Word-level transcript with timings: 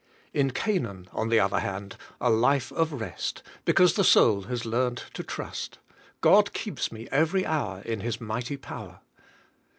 In 0.33 0.49
Canaan, 0.49 1.07
on 1.11 1.29
the 1.29 1.39
other 1.39 1.59
hand, 1.59 1.95
a 2.19 2.31
life 2.31 2.71
of 2.71 2.91
rest, 2.93 3.43
because 3.65 3.93
the 3.93 4.03
soul 4.03 4.41
has 4.45 4.65
learned 4.65 5.03
to 5.13 5.21
trust: 5.21 5.77
"God 6.21 6.53
keeps 6.53 6.91
me 6.91 7.07
every 7.11 7.45
hour 7.45 7.83
in 7.83 7.99
His 7.99 8.19
mighty 8.19 8.57
power." 8.57 9.01